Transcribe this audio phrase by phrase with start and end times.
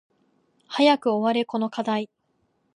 [0.67, 2.09] 早く終われこの課題